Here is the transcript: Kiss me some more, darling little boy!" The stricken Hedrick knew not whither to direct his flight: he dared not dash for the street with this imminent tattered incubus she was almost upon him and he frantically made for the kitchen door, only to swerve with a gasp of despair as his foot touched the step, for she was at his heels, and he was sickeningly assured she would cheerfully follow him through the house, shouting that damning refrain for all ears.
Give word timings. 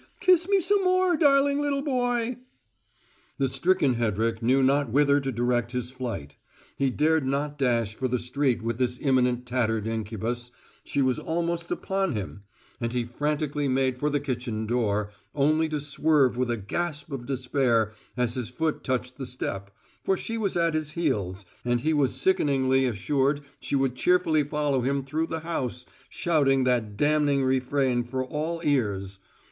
Kiss 0.19 0.49
me 0.49 0.59
some 0.59 0.83
more, 0.83 1.15
darling 1.15 1.61
little 1.61 1.83
boy!" 1.83 2.37
The 3.37 3.47
stricken 3.47 3.93
Hedrick 3.97 4.41
knew 4.41 4.63
not 4.63 4.89
whither 4.89 5.19
to 5.19 5.31
direct 5.31 5.73
his 5.73 5.91
flight: 5.91 6.37
he 6.75 6.89
dared 6.89 7.23
not 7.23 7.55
dash 7.59 7.93
for 7.93 8.07
the 8.07 8.17
street 8.17 8.63
with 8.63 8.79
this 8.79 8.97
imminent 8.99 9.45
tattered 9.45 9.85
incubus 9.85 10.49
she 10.83 11.03
was 11.03 11.19
almost 11.19 11.69
upon 11.69 12.13
him 12.15 12.41
and 12.79 12.93
he 12.93 13.05
frantically 13.05 13.67
made 13.67 13.99
for 13.99 14.09
the 14.09 14.19
kitchen 14.19 14.65
door, 14.65 15.11
only 15.35 15.69
to 15.69 15.79
swerve 15.79 16.35
with 16.35 16.49
a 16.49 16.57
gasp 16.57 17.11
of 17.11 17.27
despair 17.27 17.93
as 18.17 18.33
his 18.33 18.49
foot 18.49 18.83
touched 18.83 19.19
the 19.19 19.27
step, 19.27 19.69
for 20.03 20.17
she 20.17 20.35
was 20.35 20.57
at 20.57 20.73
his 20.73 20.93
heels, 20.93 21.45
and 21.63 21.81
he 21.81 21.93
was 21.93 22.15
sickeningly 22.19 22.85
assured 22.85 23.41
she 23.59 23.75
would 23.75 23.93
cheerfully 23.93 24.43
follow 24.43 24.81
him 24.81 25.03
through 25.03 25.27
the 25.27 25.41
house, 25.41 25.85
shouting 26.09 26.63
that 26.63 26.97
damning 26.97 27.43
refrain 27.43 28.03
for 28.03 28.23
all 28.25 28.61
ears. 28.63 29.19